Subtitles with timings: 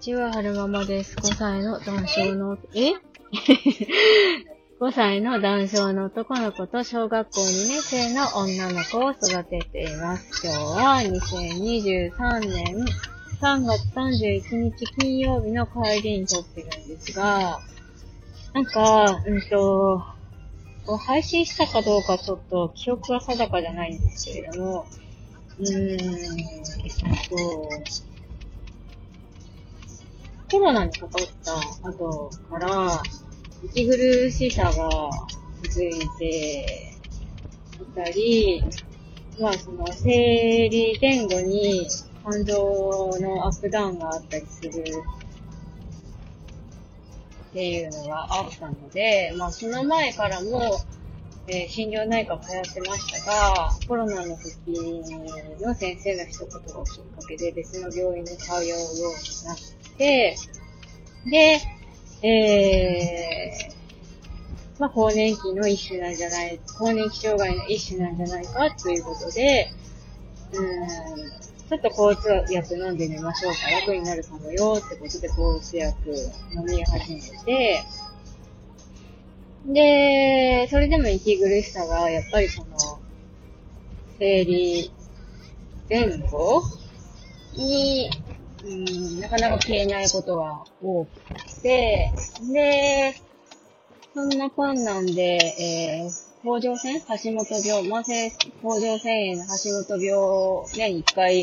[0.00, 1.14] ちは、はるままです。
[1.16, 2.92] 5歳の男性の、え
[4.80, 10.46] ?5 歳の男性の男の子と小学校2年生の女の子を育てています。
[10.46, 12.86] 今日は2023年
[13.42, 17.60] 3月31日金曜日の帰りに撮ってるんですが、
[18.54, 20.02] なんか、うんと、
[20.96, 24.86] 配信したかどうかちょっと記憶が定かじゃないんですけれども、
[25.58, 26.48] うーん、えっ
[27.28, 28.09] と、
[30.50, 31.54] コロナにかかった
[31.88, 33.00] 後から、
[33.62, 34.72] 息苦しさが
[35.62, 36.92] 続いて
[37.80, 38.64] いたり、
[39.38, 41.86] まあその生理前後に
[42.24, 42.56] 感情
[43.20, 44.72] のアップダウンがあったりするっ
[47.52, 50.80] ていうのがあったので、まあその前からも、
[51.46, 54.50] えー心療内科通ってましたが、コロナの時
[55.60, 56.82] の先生の一言がきっか
[57.28, 58.86] けで別の病院に通うように
[59.46, 61.60] なって、で、
[62.22, 69.70] えー、まあ、更年期の一種なんじゃない、更年期障害の一種なんじゃないかということで、
[70.52, 70.88] うん、
[71.68, 73.70] ちょっと抗うつ薬飲んでみましょうか。
[73.70, 75.94] 楽になるかもよってことで抗うつ薬
[76.54, 77.84] 飲み始めて、
[79.66, 83.00] で、それでも息苦しさが、やっぱりその、
[84.18, 84.90] 生理
[85.90, 86.62] 前後
[87.54, 88.10] に、
[88.62, 91.10] うん、なかなか消えないことが多く
[91.62, 92.12] て、
[92.52, 93.14] で、
[94.14, 95.38] そんな困難で、
[96.02, 97.00] えー、甲状腺？
[97.00, 98.30] 橋本病、慢性
[98.62, 101.40] 甲状腺炎の橋本病を年に1回、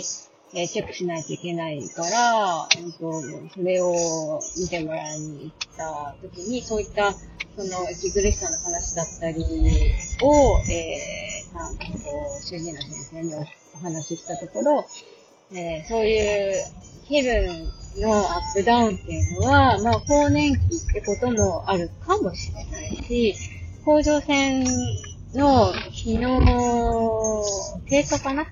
[0.54, 3.22] えーチェックしないといけないから、うんと、
[3.54, 7.20] それを見てもらいに行った時に、そういった、そ
[7.58, 9.44] の、息苦しさの話だったり
[10.22, 11.84] を、えー、なんと、
[12.42, 14.86] 主治医の先生におお話ししたところ、
[15.52, 16.54] えーそういう
[17.08, 23.36] 気分のアップダウンっていうのは、まあ、更年期ってこともあるかもしれないし、
[23.86, 24.66] 甲状腺
[25.34, 27.44] の機能
[27.88, 28.46] 低下かな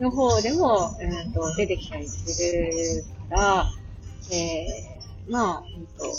[0.00, 3.66] の方でも、うん、と出てきたりするから、
[4.32, 6.14] えー、まあ、うんと、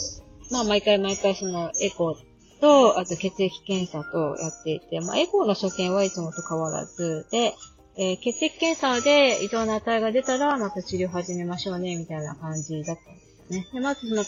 [0.52, 2.16] まあ、毎回毎回そのエコー
[2.60, 7.54] と、あと血液検査とやっていて、まあ、エコーの所見はいつもと変わらず、で、
[8.02, 13.68] えー血液検査で異常な値が出たら、また治療始めましょうね、みたいな感じだったんですね。
[13.74, 14.24] で、まずその、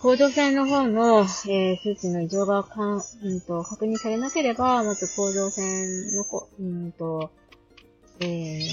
[0.00, 7.30] 甲状腺の方の、えー数値の異常がかん、うんと、確認されなければ、まず甲状腺のこ、うんと、
[8.20, 8.70] えー、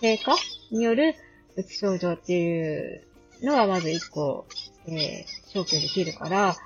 [0.00, 0.36] 低下
[0.70, 1.14] による
[1.56, 3.06] うつ症状っていう
[3.42, 4.44] のがまず一個、
[4.86, 6.56] えー、消去できるから、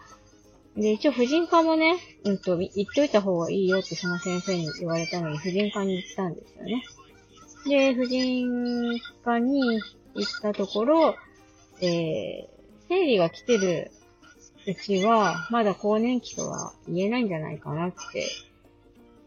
[0.79, 6.85] で、一応婦人科もね、うんと、言っといた方がいいよってその先生に言われたのに婦人科に行ったんですよね。
[7.67, 9.81] で、婦人科に
[10.15, 11.17] 行ったところ、
[11.81, 12.47] えー、
[12.89, 13.91] 生理が来てる
[14.69, 18.29] うちは、まだ更年期とは言えないんじゃないかなって、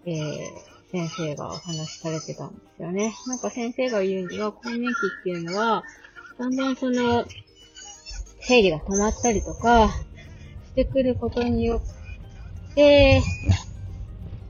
[0.05, 3.13] えー、先生がお話しされてたんですよね。
[3.27, 5.83] なんか先生が言うには、更年期っていうのは、
[6.39, 7.25] だんだんその、
[8.39, 9.89] 生理が止まったりとか、
[10.71, 11.81] してくることによ
[12.71, 13.21] って、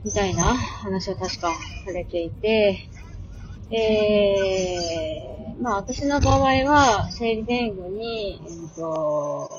[0.04, 1.52] みたいな話を確か
[1.84, 2.88] されていて、
[3.72, 9.50] えー、まあ私の場合は、生理前後に、えっと、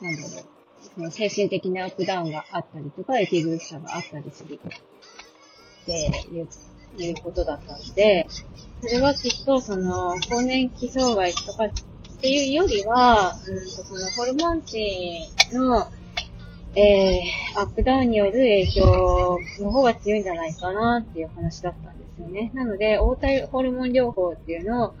[0.00, 0.30] なんだろう、
[0.94, 6.48] その精神的なアップダウンがあったりとか、息苦しさがあったりするっていう、
[6.98, 8.26] いうことだったので、
[8.82, 11.68] それはきっとその、更年期障害とか
[12.22, 15.90] っていうよりは、うんとそのホルモン値の、
[16.76, 22.52] えー、アップダウンによる影響の方が強いんじゃないかなっていう話だったんですよね。
[22.54, 24.94] なので、応対ホルモン療法っていうのを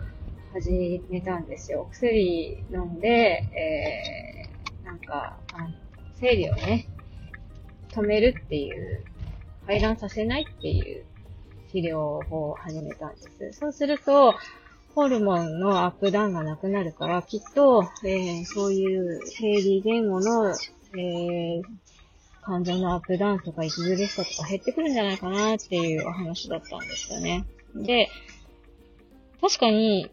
[0.52, 1.82] 始めたんですよ。
[1.82, 5.68] お薬飲んで、えー、なんか、あ
[6.16, 6.88] 生理をね、
[7.92, 9.04] 止めるっていう、
[9.68, 11.04] 排卵させないっていう
[11.70, 13.60] 治療法を始めたんです。
[13.60, 14.34] そうすると、
[14.94, 21.62] ホルモンのアップダウンがなくなるから、きっと、えーそういう生理前後の、えー
[22.44, 27.46] 感情のアップダウンとか息苦しさとか減ってくるんじゃないかなっていうお話だったんですよね。
[27.76, 28.08] で、
[29.40, 30.10] 確かに、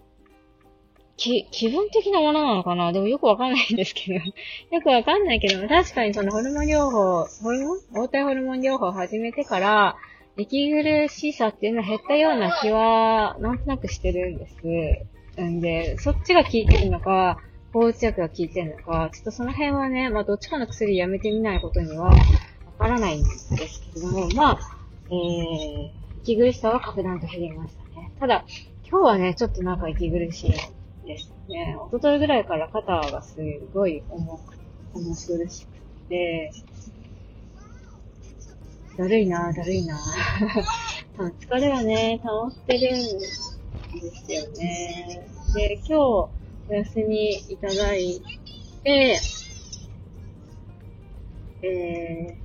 [1.17, 2.93] き、気分的なものなのかな？
[2.93, 4.19] でもよくわかんないんですけど。
[4.75, 9.95] よくわかんないけど、確かにそのホルモン療法、ホルモン応対ホルモン療法を始めてから、
[10.39, 15.41] 息苦しさっていうのは減ったような気は、なんとなくしてるんです。
[15.41, 17.39] んで、そっちが効いてるのか、
[17.73, 22.13] 抗うつ薬が効いてるのか、ちょっとその辺はね、まあどっちかの薬やめてみないことにはわ
[22.77, 23.49] からないんです
[23.93, 24.59] けれども、まあ、
[25.09, 25.89] えー、
[26.23, 28.11] 息苦しさは格段と減りましたね。
[28.19, 28.45] ただ、
[28.89, 30.51] 今日はね、ちょっとなんか息苦しい
[31.05, 31.77] ですね。
[31.91, 33.37] 一昨日ぐらいから肩がす
[33.73, 34.57] ごい重く、
[34.93, 35.69] 重苦しく
[36.09, 36.51] て、
[38.99, 39.97] だるいなだるいな
[41.17, 45.25] 疲れはね、溜まってるんですよね。
[45.55, 46.29] で、今日お
[46.69, 48.21] 休みいただい
[48.83, 49.17] て、
[51.61, 52.37] え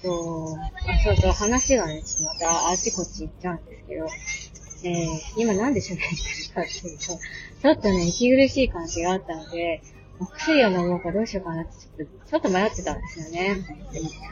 [0.00, 4.06] ー、と、あ、そうそう、話がね、またあっちこっち行っちゃうんですけど、
[4.84, 9.82] えー、今なんで喋ってるかっていうと、ちょっとね、息苦しい感じがあったので、
[10.20, 13.56] お薬を飲もうかどうしようかなってちょっと、ちょっと迷ってたんですよね。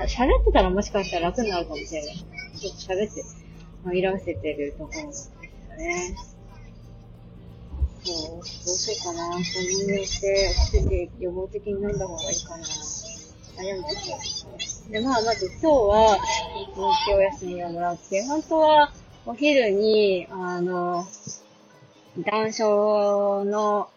[0.07, 2.17] 喋ってたらもしかしたら楽になるかもしれない。
[2.17, 3.25] ちょっと喋って、
[3.85, 5.33] 紛らわせてるところなんです
[5.71, 6.17] よね。
[8.05, 9.45] そう、どうしようかな。
[9.45, 12.65] そういうして、薬予防的に飲んだ方がいいかな。
[12.65, 14.99] 悩んでたんですね。
[14.99, 16.19] で、まあ、まず今日は、
[16.57, 18.93] 一日お休みをもらって、本当は
[19.27, 21.07] お昼に、あの、
[22.19, 23.89] 談笑の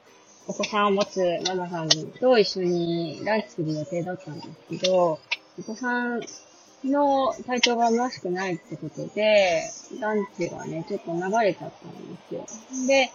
[0.47, 5.19] お子さんを持つママさんと一緒にランチする予定だったんですけど、
[5.57, 6.21] お子さん
[6.83, 9.63] の体調がましくないってことで、
[9.99, 12.45] ランチがね、ちょっと流れちゃったんですよ。
[12.87, 13.11] で、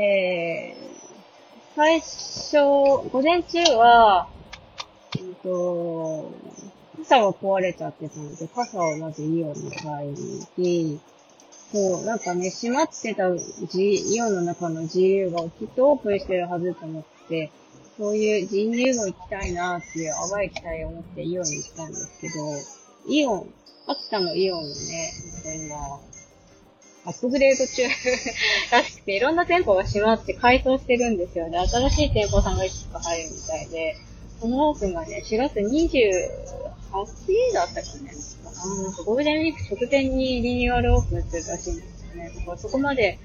[0.00, 2.56] えー、最初、
[3.10, 4.28] 午前中は、
[5.16, 6.32] えっと、
[6.98, 11.00] 傘が壊れちゃってたので、傘をまずイオンに買いに行き、
[11.72, 17.50] そう、なんかね、閉まってた G、イオの中の GU がきっとオープンしてるはずと思って、
[17.96, 22.34] そういう GU も行きたいなっていう淡い期待を持ってイオンに行ったんですけど、
[23.08, 23.54] イオン、
[23.86, 24.74] 秋田のイオンのね、
[25.66, 26.00] 今、
[27.04, 27.82] アップグレード中
[28.70, 31.58] らしくて、いろんな店舗が閉まって改装してるんですよね。
[31.66, 33.96] 新しい店舗さんがいくつか入るみたいで、
[34.40, 35.60] そのオープンがね、4月
[36.92, 38.12] 28日だったかね。
[38.44, 42.32] あなんかゴールデンウィーク直前にリニューアルオープンするらしいんですよね。
[42.36, 43.18] だからそこまで、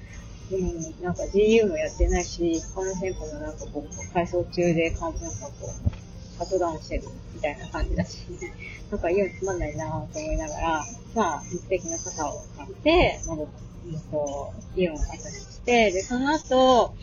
[0.50, 5.90] うん、なんか GU もやってないし、他の店舗もなんかこう、改装中で感じなんかこう、
[6.38, 7.04] シャットダウンしてる
[7.34, 8.18] みたいな感じだし、
[8.90, 13.52] なんかイオンつまんないなぁと思いながら、まあ、目的の傘を買って、戻って、
[13.88, 16.94] うんと、イオンを後にして、で、その後、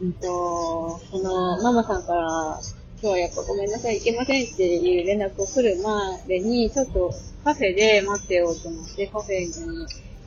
[0.00, 2.60] うんと、その、ママさんから、
[3.00, 7.14] 今日はやっぱごめんなさい、行けませんっていう連絡を来るまでに、ちょっと
[7.44, 9.86] カフェで待ってようと思って、カフェに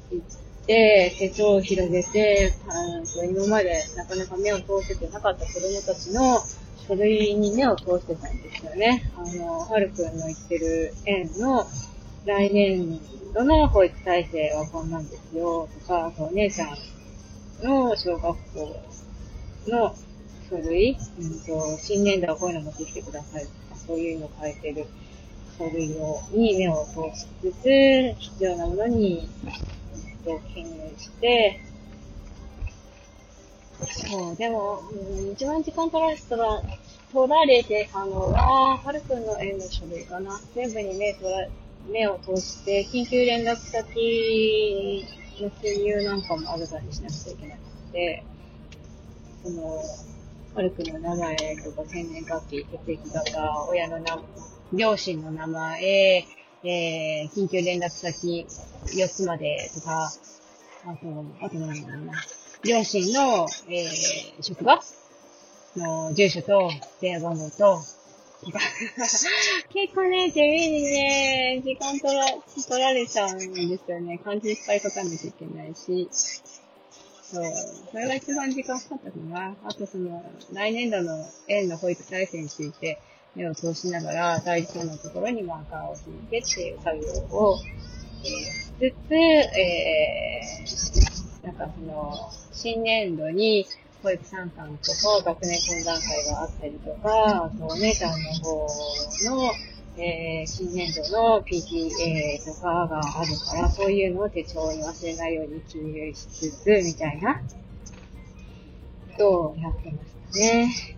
[0.09, 6.39] 行って、手帳を広げて、あ今までなかなか目を通せてなかった子供たちの
[6.87, 9.11] 書類に目を通してたんですよね。
[9.17, 11.65] あの、はるくんの行ってる園の
[12.23, 13.01] 来年
[13.33, 16.77] 度の保育体制はこんなんですよ、とか、お姉ちゃん
[17.67, 18.81] の小学校
[19.67, 19.93] の
[20.51, 24.85] 書類、うんと、新年度はこういうの持ってきてくださいとか、そういうのを書いてる
[25.57, 31.61] 書類を、に目を通しつつ、必要なものに、えっと、記入して、
[33.87, 36.61] そう、でも、うん、一番時間取られたら、
[37.13, 40.39] 取られてたのは、はるくんの園の書類かな。
[40.53, 41.47] 全部に目取ら、
[41.89, 45.05] 目を通して、緊急連絡先
[45.41, 47.59] の記入なんかもあるたりしなくちゃいけなく
[47.91, 48.23] て、
[49.43, 49.81] その、
[50.53, 54.21] はるくんの名前とか、生年月日、血液型、親の名、
[54.73, 56.25] 両親の名前、
[56.63, 58.45] えー、緊急連絡先
[58.87, 60.11] 4つまでとか、
[60.85, 62.13] あと、あと何だろうな。
[62.65, 64.81] 両親の、えー、職場
[65.77, 67.79] の住所と電話番号と、
[69.71, 72.25] 結構ね、地味にね、時間取ら、
[72.67, 74.17] 取られちゃうんですよね。
[74.17, 76.09] 漢字いっぱい書かなきゃいけないし。
[77.31, 77.43] そう。
[77.91, 79.55] それが一番時間かかったかな。
[79.63, 82.99] あとその、来年度の園の保育体制について
[83.35, 87.03] 目を通しながら、大事なところにマーカーを引いてっていう作業
[87.37, 87.57] を、
[88.23, 93.65] えー、しつつ、えー、なんかその、新年度に
[94.03, 98.67] 保育参観とか学年懇談会があったりとか、あとお姉ちゃんの方
[99.29, 99.51] の、
[100.03, 107.39] えー、新年度の PTA とかがあるから、そういうのを手帳に忘れないように記入しつつ、みたいな、
[109.15, 110.97] とやってましたね。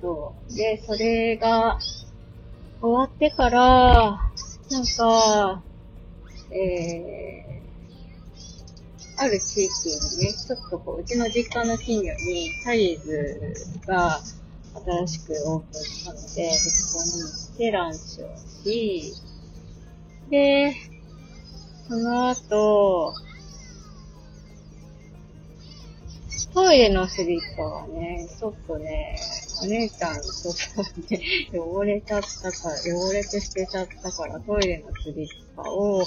[0.00, 0.54] そう。
[0.54, 1.80] で、それが
[2.80, 3.60] 終わってから、
[4.70, 5.62] なんか、
[6.52, 13.52] えー、ある地域にね、ちょっとこう、うちの実家の近所にサイズ
[13.84, 14.20] が
[14.74, 19.12] 新しくオープンしたので、そこに行ってランチをし、
[20.30, 20.74] で、
[21.88, 23.12] その後、
[26.54, 29.16] トイレのスリッパはね、ちょっとね、
[29.62, 30.22] お姉ちゃんと
[31.08, 36.02] で汚れちゃったから、汚れて捨てちゃったから、トイレのスリッパを、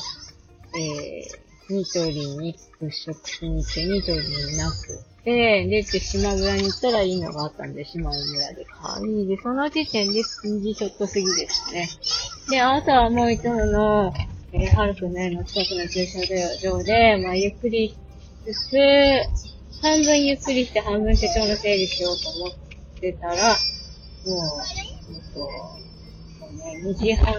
[0.76, 5.17] えー、ニトリに物色しに行って、ニトリになく。
[5.28, 11.90] て、で、で、島村に行ったらいいのがあったんで、島村で買い、で、その時点で2時ちょっと過ぎですね。
[12.50, 14.14] で、あとはもういつもの、
[14.54, 16.22] えー、ハルクの家の近くの駐車
[16.62, 17.96] 場で、まあ、ゆっくりし
[18.46, 18.78] つつ、
[19.82, 22.52] 半分ゆっくりして半分手帳の整理しようと思っ
[23.02, 24.52] てたら、もう、
[25.14, 25.46] えっと、
[26.54, 27.36] ね、2時半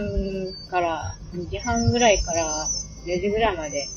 [0.71, 2.69] から、2時半ぐらいから
[3.07, 3.89] 4時ぐらいまで、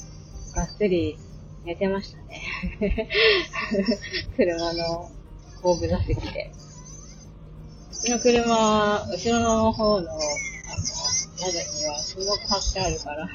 [0.55, 1.17] がっつり
[1.65, 2.41] 寝てましたね。
[4.37, 5.09] 車の
[5.61, 6.51] 後部座席で。
[7.91, 10.19] うちの車、後ろの方の、あの、
[11.39, 13.29] 窓にはスモーク貼ってあるから、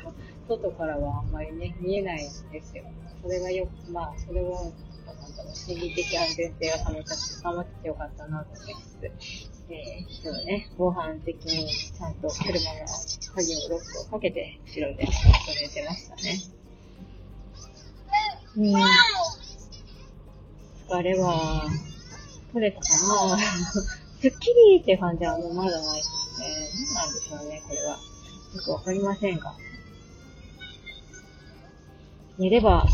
[0.48, 2.84] 外からはあんまりね、見えないんですよ。
[3.22, 4.72] それがよく、まあ、それを、
[5.06, 8.86] なんだろう、心理的安全性が保た保ってよかったなと思います。
[9.68, 12.86] えー、人ね、防犯的にちゃんと車の
[13.34, 15.08] 鍵をロックをかけて、後ろで
[15.60, 16.38] 寝てましたね。
[18.56, 18.72] うん。
[20.96, 21.68] 疲れは、
[22.54, 22.88] 取れたか
[23.28, 26.46] なすっきりって感じはもうまだないですね。
[26.72, 27.98] 何なんでしょうね、これは。
[28.54, 29.54] よくわかりませんが。
[32.38, 32.86] 寝れば、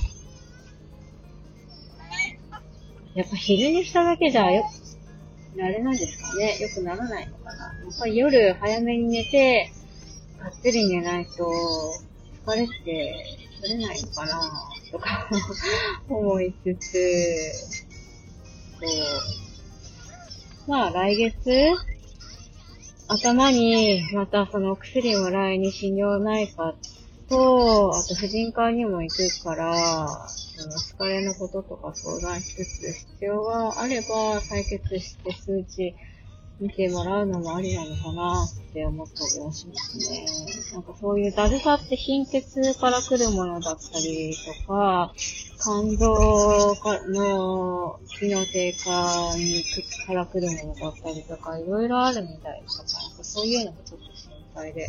[3.14, 4.64] やっぱ昼寝しただけじゃよ
[5.60, 6.58] あれなんですかね。
[6.58, 7.66] よくならないのかな。
[7.66, 9.70] やっぱり夜早めに寝て、
[10.40, 11.48] がっつり寝ないと、
[12.46, 13.24] 疲れって
[13.60, 14.40] 取れないのかな
[14.90, 15.28] とか
[16.08, 17.91] 思いつつ。
[20.66, 21.40] まあ来月、
[23.08, 26.74] 頭にまたその薬もらいに心療内科
[27.28, 30.06] と、あと婦人科にも行くから、
[30.54, 35.96] その疲れのこととか相談しつつ、必要があれば採血して数値
[36.62, 40.24] 見てもらうのもありなのかなって思ったりはしますね。
[40.72, 44.32] なんかそういうだるさって貧血から来るものだったり
[44.64, 45.12] とか、
[45.60, 46.76] 肝臓
[47.08, 49.64] の機能低下に
[50.06, 54.88] から来るものだったりとか、いろいろあるみたいとか、なんかそういうのがちょっと心配で。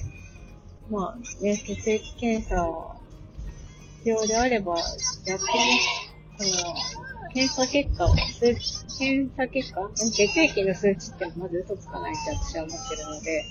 [0.92, 2.96] まあね、血液検査
[3.98, 4.86] 必要であれば、やっ
[5.25, 5.39] てね、
[6.38, 8.13] その、検査結果を、
[8.98, 9.90] 検査結果？
[9.96, 13.46] 血液の数値ってまず嘘つかないって私は思ってるので、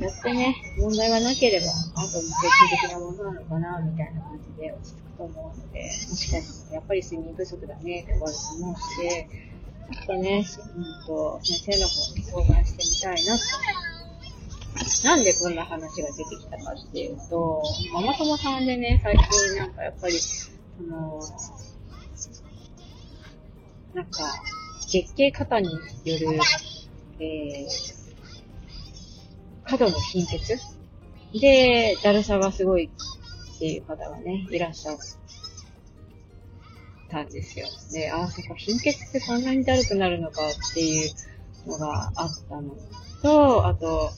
[0.00, 1.70] やってね、問題がなければ、あ
[2.02, 8.80] とも精神的なものなのかな、みたいな感じで落ち着くと思うので、もしかしたらやっぱり睡眠不足だねって終わると思うし、
[9.90, 10.44] ちょっとね、
[10.76, 13.44] うんと、先生の方に相談してみたいなと。
[15.02, 20.50] なんでこんな話が出てきたかっていうと、ママ友さんでね、最近なんかやっぱり、そ
[20.82, 21.20] の、
[23.94, 24.42] なんか、
[24.88, 26.40] 月経過多による、
[27.20, 27.68] えー、
[29.64, 30.58] 過度の貧血？
[31.38, 32.90] で、だるさがすごい
[33.56, 34.96] っていう方がね、いらっしゃっ
[37.10, 37.66] たんですよ。
[37.92, 41.10] で、ああ、そっか、貧血ってそんなにだるくなるのかっていう
[41.66, 42.74] のがあったの
[43.22, 44.10] と、あと、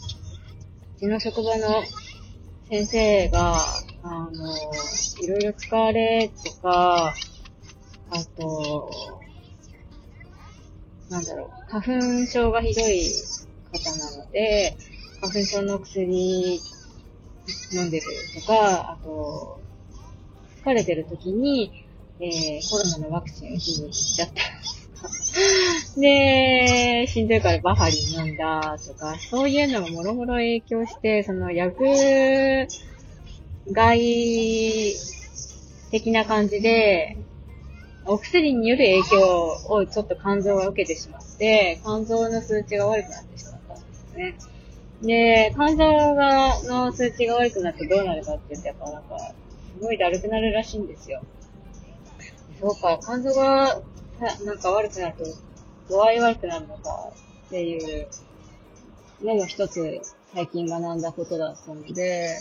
[0.98, 1.82] うちの職場の
[2.68, 3.64] 先生が、
[4.04, 4.56] あの、
[5.20, 7.12] いろいろ疲れとか、
[8.10, 9.19] あと、
[11.10, 11.82] なんだろう、花
[12.22, 13.02] 粉症がひどい
[13.72, 14.76] 方なので、
[15.20, 16.60] 花粉症の薬
[17.72, 18.06] 飲んでる
[18.40, 19.60] とか、あと、
[20.64, 21.84] 疲れてる時に、
[22.20, 24.42] えー、コロナのワクチンを一部打っちゃった。
[26.00, 31.82] で、しんどいからバファリン飲んだとか、そういうのがもろもろ影響して、その薬
[33.72, 34.94] 害
[35.90, 37.16] 的な感じで、
[38.10, 44.34] お薬による影響をちょっと肝臓が受けてしまって、肝臓の数値が悪くなってしまったんですね。
[45.00, 49.16] で、肝臓が、の数値が悪くなってどうなるかって言って、やっぱなんか、
[49.76, 51.22] すごいだるくなるらしいんですよ。
[52.60, 53.80] そうか、肝臓が
[54.44, 55.24] なんか悪くなると、
[55.88, 57.12] 度合い悪くなるのか
[57.46, 58.08] っていう
[59.22, 60.00] のも一つ
[60.34, 62.36] 最近学んだことだったので、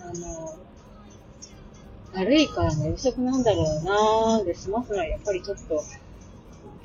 [0.00, 0.69] あの、
[2.14, 5.82] 悪いから寝不足なんだろうなーで済ますのはやっぱりちょっと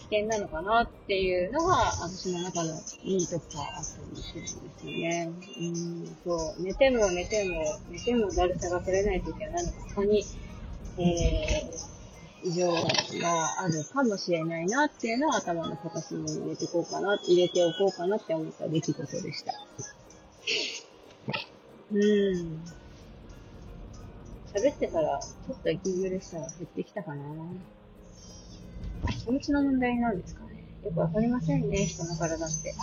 [0.09, 5.31] 危険なのかなっていうのが私の中のいいとこがあったりするんですよね。
[5.59, 10.23] うん、そう、寝ても寝ても、寝てもだるさが取れない時は何か他に、
[10.99, 12.81] えー、異常が
[13.61, 19.53] あるかもしれないなっていうのは頭の片隅に入れてこうかな、入れておこうかなって思った出来事でした。
[21.91, 22.61] うん。
[24.55, 27.25] 喋ってたら、ちょっと息苦しさが減ってきたかな。
[29.25, 30.63] 気持ちの問題なんですかね。
[30.85, 32.73] よくわかりませんね、人の体って。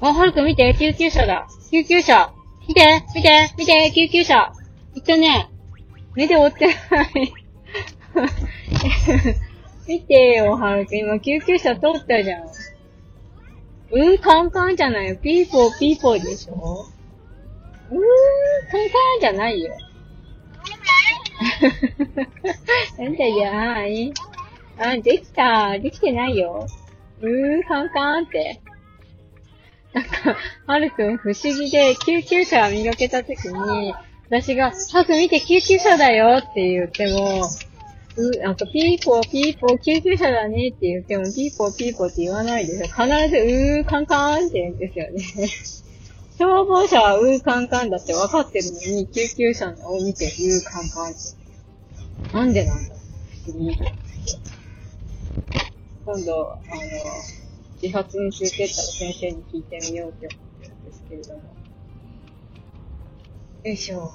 [0.00, 1.46] あ、はるくん見て、救急車だ。
[1.70, 2.32] 救急車。
[2.66, 4.52] 見て、見て、見て、救急車。
[4.94, 5.50] 行ったね。
[6.14, 7.34] 目で追ってない。
[9.86, 10.98] 見てよ、はるくん。
[10.98, 12.44] 今救急車通ったじゃん。
[12.44, 15.16] うー、カンカンじゃないよ。
[15.16, 16.86] ピーポーピーポーでしょ
[17.90, 18.00] うーん、
[18.70, 19.76] カンカンじゃないよ。
[22.98, 24.12] なんだじゃない。
[24.78, 25.78] あ、できた。
[25.78, 26.66] できてないよ。
[27.20, 28.60] うー、カンカンって。
[29.92, 33.94] なんか、はるくん不思議で、救急車見かけたときに、
[34.28, 37.48] 私が、はるくん見て救急車だよって言っても、
[38.18, 42.86] う、なんかピーポーピーポー救急車だねって言っても、ピーポーピーポーって言わないですよ。
[42.88, 45.48] 必ず、うーカンカンって言うんですよね。
[46.38, 52.32] 消防車はうーカンカンだって分かってるのに、救急車を見てうーカンカンって。
[52.32, 52.94] なんでなんだ。
[56.06, 56.62] 今度、あの、
[57.82, 61.42] 自発についてったら先生に聞いてみようって思ってるんですけれども。
[63.64, 64.12] よいしょ。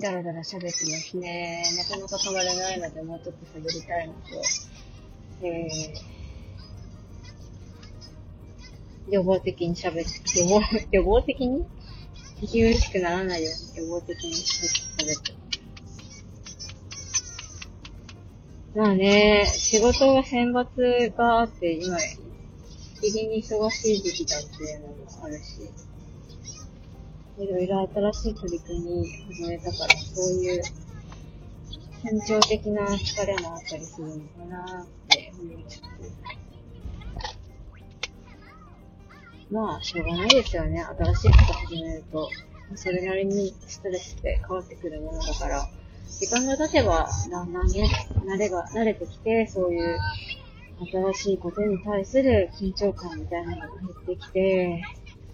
[0.00, 1.62] だらだら喋ってますね。
[1.76, 6.17] なかなか止まれないので、もうちょっと喋りたいのと、えー、
[9.10, 10.60] 予防的に喋って、予防、
[10.92, 11.64] 予防的に？
[12.40, 15.34] 息苦しくならないように予防的に喋って。
[18.76, 21.98] まあね、仕事が選抜があって、今、
[23.00, 25.62] 日々に忙しい時期だっていうのもあるし、
[27.38, 30.62] いろいろ新しい取り組み始めたから、そういう、
[32.02, 35.82] 感情的な疲れもあったりするのかなって思いつつ。
[39.50, 40.84] まあ、しょうがないですよね。
[40.98, 42.28] 新しいこと始めると。
[42.74, 45.66] それなりにストレスって変わってくるものだから、
[46.20, 47.88] 時間が経てば、だんだんね、
[48.26, 49.98] 慣れが、慣れてきて、そういう
[51.12, 54.82] 新しいことに対する緊張感みたいなのが減ってきて、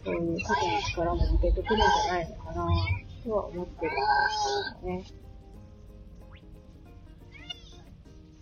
[0.05, 2.69] そういう過去の力も抜けてくるんじゃないのかな
[3.25, 4.01] とは思ってるんで
[4.33, 5.05] すけどね。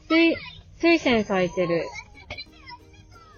[0.09, 0.37] 水、
[0.77, 1.85] 水仙咲いてる。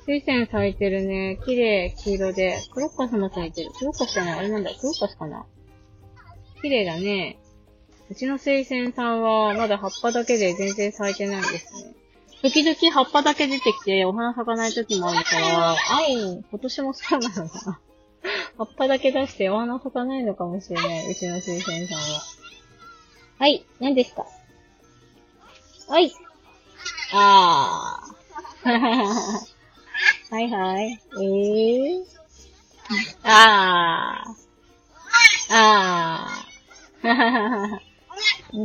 [0.06, 1.38] 水仙咲いてるね。
[1.44, 2.58] 綺麗、黄色で。
[2.72, 3.70] クロッカスも咲いてる。
[3.78, 4.70] クロッカスじゃないあれなんだ。
[4.70, 5.46] クロッカスかな
[6.62, 7.38] 綺麗だね。
[8.10, 11.94] うちの水仙さんはまだ葉っぱだけで全然咲いてないですね。
[12.42, 15.76] 時々葉っぱだけ出てきてお花咲かない時もあるから、あ
[16.10, 17.80] 今年もそうなのかな。
[18.58, 21.10] 葉っぱだけ出してお花咲かないのかもしれない。
[21.10, 22.02] うちの水仙さんは。
[23.38, 23.64] はい。
[23.80, 24.26] 何ですか？
[25.88, 26.12] はい。
[27.12, 29.53] あー。
[30.34, 30.90] はいはい。
[30.90, 32.04] えー。
[33.22, 34.34] あー。
[35.54, 37.06] あー。
[37.06, 37.78] はははは。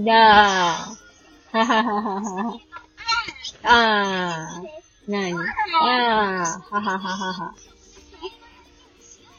[0.04, 1.58] だー。
[1.60, 2.58] はははは。
[3.62, 5.12] あー。
[5.12, 5.40] なにあー。
[6.74, 7.54] ははははは。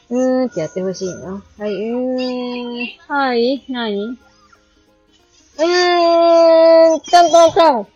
[0.09, 1.41] うーんってやってほしいの？
[1.57, 2.87] はい、うーん。
[3.09, 7.87] はい、なにうーん、トントントン。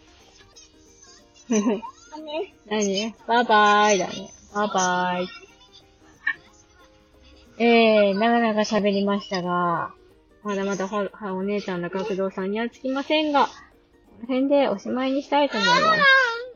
[2.17, 3.13] 何？
[3.27, 4.31] バイバイだね。
[4.53, 5.27] バイバイ。
[7.57, 9.93] えー、なかなか喋りましたが、
[10.43, 13.51] まだまだは、は、お姉ちゃんの学童さんにはつきませんが、こ
[14.21, 16.01] の辺でおしまいにしたいと思います。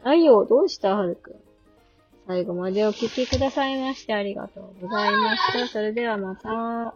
[0.04, 1.36] はいよ、どうしたはるくん？
[2.28, 5.68] 最後までお聞きくださいましてありがとうございました。
[5.68, 6.94] それではまた。